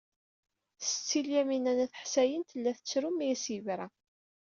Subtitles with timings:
[0.87, 3.87] Setti Lyamina n At Ḥsayen tella tettru mi as-yebra.